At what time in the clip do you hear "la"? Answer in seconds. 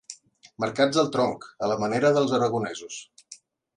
1.73-1.77